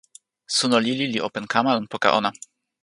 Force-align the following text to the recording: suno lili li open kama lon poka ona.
suno 0.57 0.77
lili 0.85 1.05
li 1.13 1.19
open 1.27 1.45
kama 1.53 1.71
lon 1.75 1.87
poka 1.91 2.09
ona. 2.19 2.29